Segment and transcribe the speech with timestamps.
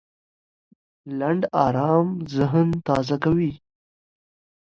[1.19, 3.51] لنډ ارام ذهن تازه کوي.